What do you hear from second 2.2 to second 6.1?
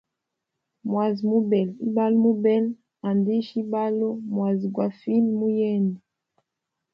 mubela, andisha ibalo, mwazi gwa file muyende.